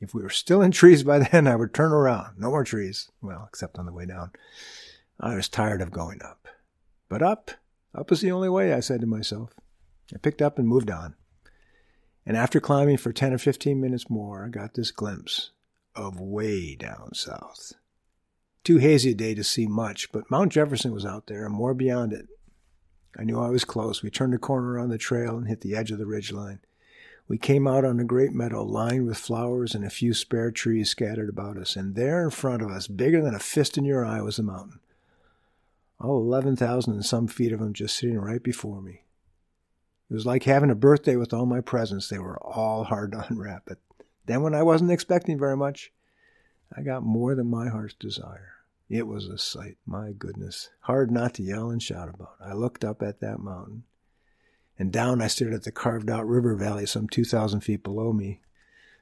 If 0.00 0.12
we 0.12 0.22
were 0.22 0.28
still 0.28 0.60
in 0.60 0.72
trees 0.72 1.04
by 1.04 1.18
then, 1.32 1.46
I 1.46 1.56
would 1.56 1.72
turn 1.72 1.92
around. 1.92 2.38
No 2.38 2.50
more 2.50 2.64
trees. 2.64 3.10
Well, 3.22 3.46
except 3.48 3.78
on 3.78 3.86
the 3.86 3.92
way 3.92 4.06
down. 4.06 4.32
I 5.20 5.36
was 5.36 5.48
tired 5.48 5.82
of 5.82 5.92
going 5.92 6.20
up. 6.22 6.48
But 7.08 7.22
up, 7.22 7.50
up 7.94 8.12
is 8.12 8.20
the 8.20 8.32
only 8.32 8.48
way, 8.48 8.72
I 8.72 8.80
said 8.80 9.00
to 9.00 9.06
myself. 9.06 9.54
I 10.14 10.18
picked 10.18 10.42
up 10.42 10.58
and 10.58 10.68
moved 10.68 10.90
on. 10.90 11.14
And 12.26 12.36
after 12.36 12.60
climbing 12.60 12.98
for 12.98 13.12
10 13.12 13.32
or 13.32 13.38
15 13.38 13.80
minutes 13.80 14.10
more, 14.10 14.44
I 14.44 14.48
got 14.48 14.74
this 14.74 14.90
glimpse 14.90 15.50
of 15.94 16.20
way 16.20 16.74
down 16.74 17.14
south. 17.14 17.72
Too 18.64 18.76
hazy 18.76 19.12
a 19.12 19.14
day 19.14 19.34
to 19.34 19.42
see 19.42 19.66
much, 19.66 20.12
but 20.12 20.30
Mount 20.30 20.52
Jefferson 20.52 20.92
was 20.92 21.06
out 21.06 21.26
there 21.26 21.46
and 21.46 21.54
more 21.54 21.72
beyond 21.72 22.12
it. 22.12 22.26
I 23.18 23.24
knew 23.24 23.40
I 23.40 23.48
was 23.48 23.64
close. 23.64 24.02
We 24.02 24.10
turned 24.10 24.34
a 24.34 24.38
corner 24.38 24.78
on 24.78 24.90
the 24.90 24.98
trail 24.98 25.38
and 25.38 25.48
hit 25.48 25.62
the 25.62 25.74
edge 25.74 25.90
of 25.90 25.98
the 25.98 26.06
ridge 26.06 26.30
line. 26.32 26.60
We 27.26 27.38
came 27.38 27.66
out 27.66 27.84
on 27.84 27.98
a 27.98 28.04
great 28.04 28.32
meadow 28.32 28.62
lined 28.62 29.06
with 29.06 29.18
flowers 29.18 29.74
and 29.74 29.84
a 29.84 29.90
few 29.90 30.14
spare 30.14 30.50
trees 30.50 30.90
scattered 30.90 31.28
about 31.28 31.56
us, 31.56 31.76
and 31.76 31.94
there 31.94 32.22
in 32.22 32.30
front 32.30 32.62
of 32.62 32.70
us, 32.70 32.86
bigger 32.86 33.22
than 33.22 33.34
a 33.34 33.38
fist 33.38 33.76
in 33.76 33.84
your 33.84 34.04
eye, 34.04 34.20
was 34.20 34.36
the 34.36 34.42
mountain. 34.42 34.80
All 36.00 36.20
11,000 36.20 36.92
and 36.92 37.04
some 37.04 37.26
feet 37.26 37.52
of 37.52 37.60
them 37.60 37.72
just 37.72 37.96
sitting 37.96 38.18
right 38.18 38.42
before 38.42 38.80
me. 38.80 39.02
It 40.10 40.14
was 40.14 40.24
like 40.24 40.44
having 40.44 40.70
a 40.70 40.74
birthday 40.74 41.16
with 41.16 41.32
all 41.34 41.44
my 41.44 41.60
presents. 41.60 42.08
They 42.08 42.18
were 42.18 42.42
all 42.42 42.84
hard 42.84 43.12
to 43.12 43.26
unwrap. 43.30 43.64
But 43.66 43.78
then, 44.26 44.42
when 44.42 44.54
I 44.54 44.62
wasn't 44.62 44.90
expecting 44.90 45.38
very 45.38 45.56
much, 45.56 45.92
I 46.74 46.82
got 46.82 47.02
more 47.02 47.34
than 47.34 47.50
my 47.50 47.68
heart's 47.68 47.94
desire. 47.94 48.52
It 48.88 49.06
was 49.06 49.26
a 49.26 49.36
sight, 49.36 49.76
my 49.84 50.12
goodness, 50.12 50.70
hard 50.80 51.10
not 51.10 51.34
to 51.34 51.42
yell 51.42 51.70
and 51.70 51.82
shout 51.82 52.08
about. 52.08 52.36
I 52.40 52.54
looked 52.54 52.84
up 52.84 53.02
at 53.02 53.20
that 53.20 53.38
mountain, 53.38 53.84
and 54.78 54.90
down 54.90 55.20
I 55.20 55.26
stared 55.26 55.52
at 55.52 55.64
the 55.64 55.72
carved 55.72 56.08
out 56.08 56.26
river 56.26 56.54
valley 56.54 56.86
some 56.86 57.06
2,000 57.06 57.60
feet 57.60 57.82
below 57.82 58.14
me 58.14 58.40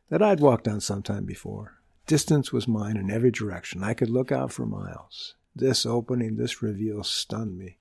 that 0.08 0.22
I'd 0.22 0.40
walked 0.40 0.66
on 0.66 0.80
some 0.80 1.02
time 1.02 1.24
before. 1.24 1.78
Distance 2.06 2.52
was 2.52 2.66
mine 2.66 2.96
in 2.96 3.10
every 3.10 3.30
direction. 3.30 3.84
I 3.84 3.94
could 3.94 4.10
look 4.10 4.32
out 4.32 4.52
for 4.52 4.66
miles. 4.66 5.34
This 5.58 5.86
opening, 5.86 6.36
this 6.36 6.60
reveal 6.60 7.02
stunned 7.02 7.56
me. 7.56 7.78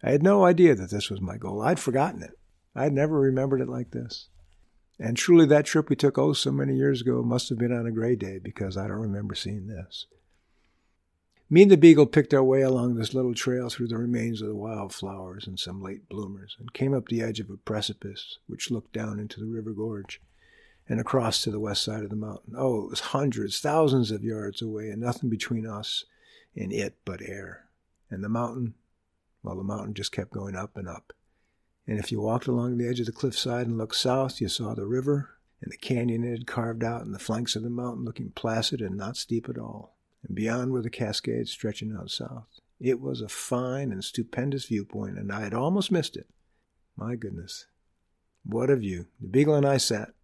I 0.00 0.12
had 0.12 0.22
no 0.22 0.44
idea 0.44 0.76
that 0.76 0.90
this 0.90 1.10
was 1.10 1.20
my 1.20 1.36
goal. 1.36 1.60
I'd 1.60 1.80
forgotten 1.80 2.22
it. 2.22 2.38
I'd 2.72 2.92
never 2.92 3.18
remembered 3.18 3.60
it 3.60 3.68
like 3.68 3.90
this. 3.90 4.28
And 4.96 5.16
truly, 5.16 5.44
that 5.46 5.66
trip 5.66 5.90
we 5.90 5.96
took 5.96 6.18
oh 6.18 6.32
so 6.34 6.52
many 6.52 6.76
years 6.76 7.00
ago 7.00 7.20
must 7.24 7.48
have 7.48 7.58
been 7.58 7.72
on 7.72 7.84
a 7.84 7.90
gray 7.90 8.14
day 8.14 8.38
because 8.38 8.76
I 8.76 8.86
don't 8.86 8.98
remember 8.98 9.34
seeing 9.34 9.66
this. 9.66 10.06
Me 11.50 11.62
and 11.62 11.70
the 11.70 11.76
beagle 11.76 12.06
picked 12.06 12.32
our 12.32 12.44
way 12.44 12.62
along 12.62 12.94
this 12.94 13.12
little 13.12 13.34
trail 13.34 13.68
through 13.68 13.88
the 13.88 13.98
remains 13.98 14.40
of 14.40 14.46
the 14.46 14.54
wildflowers 14.54 15.48
and 15.48 15.58
some 15.58 15.82
late 15.82 16.08
bloomers 16.08 16.56
and 16.60 16.72
came 16.72 16.94
up 16.94 17.08
the 17.08 17.22
edge 17.22 17.40
of 17.40 17.50
a 17.50 17.56
precipice 17.56 18.38
which 18.46 18.70
looked 18.70 18.92
down 18.92 19.18
into 19.18 19.40
the 19.40 19.46
river 19.46 19.72
gorge 19.72 20.20
and 20.88 21.00
across 21.00 21.42
to 21.42 21.50
the 21.50 21.60
west 21.60 21.82
side 21.82 22.04
of 22.04 22.10
the 22.10 22.16
mountain. 22.16 22.54
Oh, 22.56 22.84
it 22.84 22.90
was 22.90 23.00
hundreds, 23.00 23.58
thousands 23.58 24.12
of 24.12 24.22
yards 24.22 24.62
away 24.62 24.90
and 24.90 25.00
nothing 25.00 25.28
between 25.28 25.66
us 25.66 26.04
and 26.54 26.72
it 26.72 26.96
but 27.04 27.22
air. 27.22 27.68
And 28.10 28.22
the 28.22 28.28
mountain 28.28 28.74
well, 29.42 29.56
the 29.56 29.64
mountain 29.64 29.94
just 29.94 30.12
kept 30.12 30.30
going 30.30 30.54
up 30.54 30.76
and 30.76 30.88
up. 30.88 31.12
And 31.86 31.98
if 31.98 32.12
you 32.12 32.20
walked 32.20 32.46
along 32.46 32.78
the 32.78 32.88
edge 32.88 33.00
of 33.00 33.06
the 33.06 33.12
cliffside 33.12 33.66
and 33.66 33.76
looked 33.76 33.96
south, 33.96 34.40
you 34.40 34.48
saw 34.48 34.74
the 34.74 34.86
river 34.86 35.30
and 35.60 35.72
the 35.72 35.76
canyon 35.76 36.24
it 36.24 36.30
had 36.30 36.46
carved 36.46 36.84
out 36.84 37.02
and 37.02 37.14
the 37.14 37.18
flanks 37.18 37.56
of 37.56 37.62
the 37.62 37.70
mountain 37.70 38.04
looking 38.04 38.30
placid 38.30 38.80
and 38.80 38.96
not 38.96 39.16
steep 39.16 39.48
at 39.48 39.58
all. 39.58 39.96
And 40.26 40.36
beyond 40.36 40.70
were 40.70 40.82
the 40.82 40.90
Cascades 40.90 41.50
stretching 41.50 41.96
out 41.98 42.10
south. 42.10 42.46
It 42.78 43.00
was 43.00 43.20
a 43.20 43.28
fine 43.28 43.90
and 43.90 44.04
stupendous 44.04 44.66
viewpoint, 44.66 45.18
and 45.18 45.32
I 45.32 45.42
had 45.42 45.54
almost 45.54 45.90
missed 45.90 46.16
it. 46.16 46.28
My 46.96 47.16
goodness. 47.16 47.66
What 48.44 48.70
a 48.70 48.76
view. 48.76 49.06
The 49.20 49.28
Beagle 49.28 49.54
and 49.54 49.66
I 49.66 49.76
sat. 49.76 50.14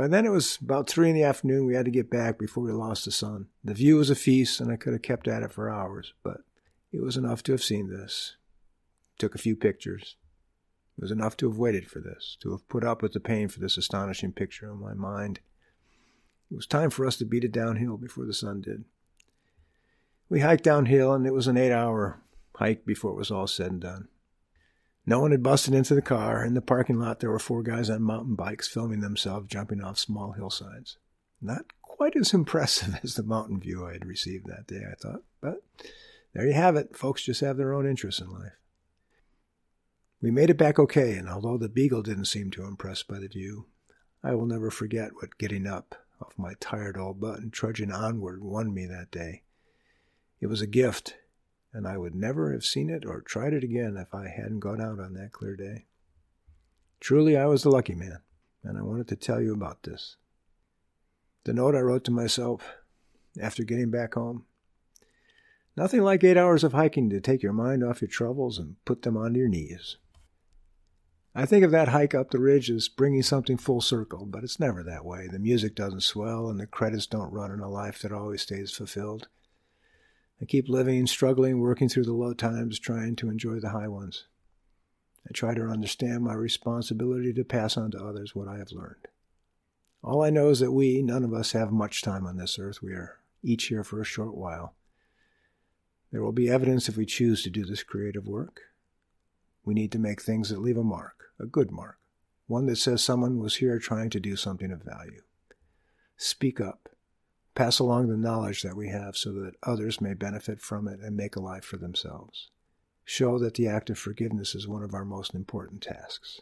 By 0.00 0.08
then 0.08 0.24
it 0.24 0.30
was 0.30 0.56
about 0.62 0.88
three 0.88 1.10
in 1.10 1.14
the 1.14 1.24
afternoon. 1.24 1.66
We 1.66 1.74
had 1.74 1.84
to 1.84 1.90
get 1.90 2.08
back 2.08 2.38
before 2.38 2.64
we 2.64 2.72
lost 2.72 3.04
the 3.04 3.10
sun. 3.10 3.48
The 3.62 3.74
view 3.74 3.96
was 3.96 4.08
a 4.08 4.14
feast, 4.14 4.58
and 4.58 4.72
I 4.72 4.76
could 4.76 4.94
have 4.94 5.02
kept 5.02 5.28
at 5.28 5.42
it 5.42 5.52
for 5.52 5.68
hours, 5.68 6.14
but 6.22 6.38
it 6.90 7.02
was 7.02 7.18
enough 7.18 7.42
to 7.42 7.52
have 7.52 7.62
seen 7.62 7.90
this. 7.90 8.36
Took 9.18 9.34
a 9.34 9.38
few 9.38 9.54
pictures. 9.54 10.16
It 10.96 11.02
was 11.02 11.10
enough 11.10 11.36
to 11.36 11.50
have 11.50 11.58
waited 11.58 11.86
for 11.90 12.00
this, 12.00 12.38
to 12.40 12.52
have 12.52 12.66
put 12.66 12.82
up 12.82 13.02
with 13.02 13.12
the 13.12 13.20
pain 13.20 13.48
for 13.48 13.60
this 13.60 13.76
astonishing 13.76 14.32
picture 14.32 14.70
in 14.70 14.80
my 14.80 14.94
mind. 14.94 15.40
It 16.50 16.54
was 16.54 16.66
time 16.66 16.88
for 16.88 17.04
us 17.04 17.18
to 17.18 17.26
beat 17.26 17.44
it 17.44 17.52
downhill 17.52 17.98
before 17.98 18.24
the 18.24 18.32
sun 18.32 18.62
did. 18.62 18.86
We 20.30 20.40
hiked 20.40 20.64
downhill, 20.64 21.12
and 21.12 21.26
it 21.26 21.34
was 21.34 21.46
an 21.46 21.58
eight 21.58 21.72
hour 21.72 22.22
hike 22.56 22.86
before 22.86 23.10
it 23.10 23.18
was 23.18 23.30
all 23.30 23.46
said 23.46 23.70
and 23.72 23.82
done. 23.82 24.08
No 25.10 25.18
one 25.18 25.32
had 25.32 25.42
busted 25.42 25.74
into 25.74 25.96
the 25.96 26.02
car. 26.02 26.44
In 26.44 26.54
the 26.54 26.60
parking 26.60 27.00
lot, 27.00 27.18
there 27.18 27.32
were 27.32 27.40
four 27.40 27.64
guys 27.64 27.90
on 27.90 28.00
mountain 28.00 28.36
bikes 28.36 28.68
filming 28.68 29.00
themselves 29.00 29.48
jumping 29.48 29.82
off 29.82 29.98
small 29.98 30.30
hillsides. 30.30 30.98
Not 31.42 31.64
quite 31.82 32.14
as 32.14 32.32
impressive 32.32 33.00
as 33.02 33.16
the 33.16 33.24
mountain 33.24 33.58
view 33.58 33.84
I 33.84 33.94
had 33.94 34.06
received 34.06 34.46
that 34.46 34.68
day, 34.68 34.82
I 34.88 34.94
thought, 34.94 35.22
but 35.40 35.64
there 36.32 36.46
you 36.46 36.52
have 36.52 36.76
it. 36.76 36.96
Folks 36.96 37.24
just 37.24 37.40
have 37.40 37.56
their 37.56 37.74
own 37.74 37.88
interests 37.88 38.20
in 38.20 38.32
life. 38.32 38.52
We 40.22 40.30
made 40.30 40.48
it 40.48 40.56
back 40.56 40.78
okay, 40.78 41.14
and 41.14 41.28
although 41.28 41.58
the 41.58 41.68
beagle 41.68 42.02
didn't 42.02 42.26
seem 42.26 42.52
too 42.52 42.62
impressed 42.62 43.08
by 43.08 43.18
the 43.18 43.26
view, 43.26 43.66
I 44.22 44.36
will 44.36 44.46
never 44.46 44.70
forget 44.70 45.16
what 45.16 45.38
getting 45.38 45.66
up 45.66 45.96
off 46.22 46.38
my 46.38 46.54
tired 46.60 46.96
old 46.96 47.20
butt 47.20 47.40
and 47.40 47.52
trudging 47.52 47.90
onward 47.90 48.44
won 48.44 48.72
me 48.72 48.86
that 48.86 49.10
day. 49.10 49.42
It 50.40 50.46
was 50.46 50.60
a 50.60 50.68
gift, 50.68 51.16
and 51.72 51.86
I 51.86 51.96
would 51.96 52.14
never 52.14 52.52
have 52.52 52.64
seen 52.64 52.90
it 52.90 53.04
or 53.04 53.20
tried 53.20 53.52
it 53.52 53.64
again 53.64 53.96
if 53.96 54.14
I 54.14 54.28
hadn't 54.28 54.60
gone 54.60 54.80
out 54.80 54.98
on 54.98 55.14
that 55.14 55.32
clear 55.32 55.56
day. 55.56 55.86
Truly, 57.00 57.36
I 57.36 57.46
was 57.46 57.62
the 57.62 57.70
lucky 57.70 57.94
man, 57.94 58.18
and 58.62 58.76
I 58.76 58.82
wanted 58.82 59.08
to 59.08 59.16
tell 59.16 59.40
you 59.40 59.54
about 59.54 59.82
this. 59.84 60.16
The 61.44 61.54
note 61.54 61.74
I 61.74 61.80
wrote 61.80 62.04
to 62.04 62.10
myself 62.10 62.74
after 63.40 63.64
getting 63.64 63.90
back 63.90 64.14
home. 64.14 64.44
Nothing 65.76 66.02
like 66.02 66.22
eight 66.24 66.36
hours 66.36 66.64
of 66.64 66.72
hiking 66.72 67.08
to 67.10 67.20
take 67.20 67.42
your 67.42 67.52
mind 67.52 67.82
off 67.82 68.02
your 68.02 68.08
troubles 68.08 68.58
and 68.58 68.76
put 68.84 69.02
them 69.02 69.16
onto 69.16 69.38
your 69.38 69.48
knees. 69.48 69.96
I 71.34 71.46
think 71.46 71.64
of 71.64 71.70
that 71.70 71.88
hike 71.88 72.14
up 72.14 72.30
the 72.30 72.40
ridge 72.40 72.70
as 72.70 72.88
bringing 72.88 73.22
something 73.22 73.56
full 73.56 73.80
circle, 73.80 74.26
but 74.26 74.42
it's 74.42 74.58
never 74.58 74.82
that 74.82 75.04
way. 75.04 75.28
The 75.28 75.38
music 75.38 75.76
doesn't 75.76 76.02
swell, 76.02 76.48
and 76.48 76.58
the 76.58 76.66
credits 76.66 77.06
don't 77.06 77.32
run 77.32 77.52
in 77.52 77.60
a 77.60 77.68
life 77.68 78.02
that 78.02 78.12
always 78.12 78.42
stays 78.42 78.72
fulfilled. 78.72 79.28
I 80.40 80.46
keep 80.46 80.68
living, 80.68 81.06
struggling, 81.06 81.60
working 81.60 81.88
through 81.88 82.04
the 82.04 82.14
low 82.14 82.32
times, 82.32 82.78
trying 82.78 83.16
to 83.16 83.28
enjoy 83.28 83.60
the 83.60 83.70
high 83.70 83.88
ones. 83.88 84.26
I 85.28 85.32
try 85.32 85.54
to 85.54 85.66
understand 85.66 86.24
my 86.24 86.32
responsibility 86.32 87.32
to 87.34 87.44
pass 87.44 87.76
on 87.76 87.90
to 87.90 88.02
others 88.02 88.34
what 88.34 88.48
I 88.48 88.58
have 88.58 88.72
learned. 88.72 89.08
All 90.02 90.22
I 90.22 90.30
know 90.30 90.48
is 90.48 90.60
that 90.60 90.72
we, 90.72 91.02
none 91.02 91.24
of 91.24 91.34
us, 91.34 91.52
have 91.52 91.70
much 91.70 92.00
time 92.00 92.26
on 92.26 92.38
this 92.38 92.58
earth. 92.58 92.80
We 92.82 92.92
are 92.92 93.18
each 93.42 93.64
here 93.64 93.84
for 93.84 94.00
a 94.00 94.04
short 94.04 94.34
while. 94.34 94.74
There 96.10 96.22
will 96.22 96.32
be 96.32 96.48
evidence 96.48 96.88
if 96.88 96.96
we 96.96 97.06
choose 97.06 97.42
to 97.42 97.50
do 97.50 97.64
this 97.64 97.82
creative 97.82 98.26
work. 98.26 98.62
We 99.64 99.74
need 99.74 99.92
to 99.92 99.98
make 99.98 100.22
things 100.22 100.48
that 100.48 100.60
leave 100.60 100.78
a 100.78 100.82
mark, 100.82 101.32
a 101.38 101.44
good 101.44 101.70
mark, 101.70 101.98
one 102.46 102.66
that 102.66 102.76
says 102.76 103.02
someone 103.02 103.38
was 103.38 103.56
here 103.56 103.78
trying 103.78 104.08
to 104.10 104.20
do 104.20 104.36
something 104.36 104.72
of 104.72 104.82
value. 104.82 105.22
Speak 106.16 106.60
up. 106.60 106.88
Pass 107.54 107.78
along 107.78 108.08
the 108.08 108.16
knowledge 108.16 108.62
that 108.62 108.76
we 108.76 108.88
have 108.88 109.16
so 109.16 109.32
that 109.32 109.54
others 109.62 110.00
may 110.00 110.14
benefit 110.14 110.60
from 110.60 110.86
it 110.86 111.00
and 111.00 111.16
make 111.16 111.36
a 111.36 111.40
life 111.40 111.64
for 111.64 111.76
themselves. 111.76 112.50
Show 113.04 113.38
that 113.40 113.54
the 113.54 113.66
act 113.66 113.90
of 113.90 113.98
forgiveness 113.98 114.54
is 114.54 114.68
one 114.68 114.84
of 114.84 114.94
our 114.94 115.04
most 115.04 115.34
important 115.34 115.82
tasks. 115.82 116.40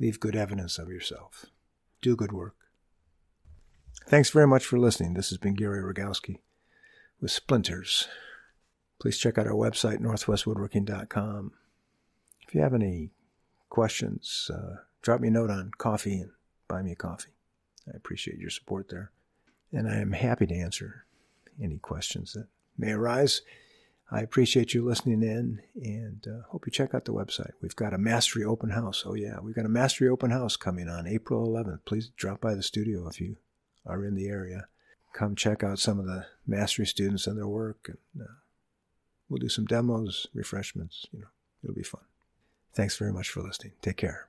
Leave 0.00 0.18
good 0.18 0.34
evidence 0.34 0.78
of 0.78 0.88
yourself. 0.88 1.46
Do 2.00 2.16
good 2.16 2.32
work. 2.32 2.56
Thanks 4.08 4.30
very 4.30 4.46
much 4.46 4.64
for 4.64 4.78
listening. 4.78 5.14
This 5.14 5.28
has 5.28 5.38
been 5.38 5.54
Gary 5.54 5.82
Rogowski 5.82 6.38
with 7.20 7.30
Splinters. 7.30 8.08
Please 9.00 9.18
check 9.18 9.38
out 9.38 9.46
our 9.46 9.52
website, 9.52 9.98
northwestwoodworking.com. 9.98 11.52
If 12.46 12.54
you 12.54 12.60
have 12.60 12.74
any 12.74 13.10
questions, 13.68 14.50
uh, 14.52 14.76
drop 15.02 15.20
me 15.20 15.28
a 15.28 15.30
note 15.30 15.50
on 15.50 15.70
coffee 15.78 16.20
and 16.20 16.30
buy 16.68 16.82
me 16.82 16.92
a 16.92 16.96
coffee. 16.96 17.32
I 17.86 17.96
appreciate 17.96 18.38
your 18.38 18.50
support 18.50 18.88
there. 18.88 19.10
And 19.74 19.88
I 19.88 19.96
am 19.96 20.12
happy 20.12 20.46
to 20.46 20.54
answer 20.54 21.04
any 21.60 21.78
questions 21.78 22.32
that 22.34 22.46
may 22.78 22.92
arise. 22.92 23.42
I 24.10 24.20
appreciate 24.20 24.72
you 24.72 24.84
listening 24.84 25.22
in 25.22 25.60
and 25.74 26.24
uh, 26.28 26.46
hope 26.50 26.66
you 26.66 26.72
check 26.72 26.94
out 26.94 27.06
the 27.06 27.12
website. 27.12 27.50
We've 27.60 27.74
got 27.74 27.92
a 27.92 27.98
Mastery 27.98 28.44
Open 28.44 28.70
House. 28.70 29.02
Oh, 29.04 29.14
yeah, 29.14 29.40
we've 29.42 29.54
got 29.54 29.64
a 29.64 29.70
Mastery 29.70 30.08
Open 30.08 30.30
House 30.30 30.56
coming 30.56 30.88
on 30.88 31.08
April 31.08 31.48
11th. 31.48 31.80
Please 31.84 32.10
drop 32.16 32.40
by 32.40 32.54
the 32.54 32.62
studio 32.62 33.08
if 33.08 33.20
you 33.20 33.36
are 33.84 34.04
in 34.04 34.14
the 34.14 34.28
area. 34.28 34.68
Come 35.12 35.34
check 35.34 35.64
out 35.64 35.80
some 35.80 35.98
of 35.98 36.06
the 36.06 36.26
Mastery 36.46 36.86
students 36.86 37.26
and 37.26 37.36
their 37.36 37.48
work. 37.48 37.88
And 37.88 38.26
uh, 38.26 38.32
we'll 39.28 39.38
do 39.38 39.48
some 39.48 39.64
demos, 39.64 40.28
refreshments. 40.34 41.06
You 41.12 41.20
know, 41.20 41.28
it'll 41.64 41.74
be 41.74 41.82
fun. 41.82 42.02
Thanks 42.74 42.96
very 42.96 43.12
much 43.12 43.28
for 43.28 43.42
listening. 43.42 43.72
Take 43.82 43.96
care. 43.96 44.28